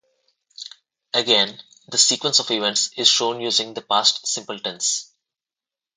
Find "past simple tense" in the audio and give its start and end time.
3.83-5.13